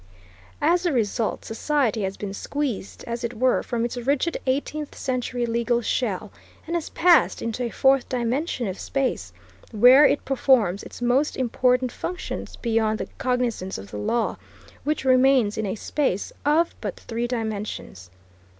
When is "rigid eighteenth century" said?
3.97-5.45